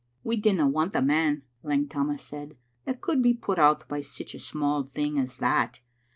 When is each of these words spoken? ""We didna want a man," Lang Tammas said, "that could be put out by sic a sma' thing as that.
""We 0.23 0.35
didna 0.35 0.67
want 0.67 0.95
a 0.95 1.01
man," 1.03 1.43
Lang 1.61 1.87
Tammas 1.87 2.23
said, 2.23 2.57
"that 2.85 3.01
could 3.01 3.21
be 3.21 3.35
put 3.35 3.59
out 3.59 3.87
by 3.87 4.01
sic 4.01 4.33
a 4.33 4.39
sma' 4.39 4.81
thing 4.83 5.19
as 5.19 5.35
that. 5.35 5.79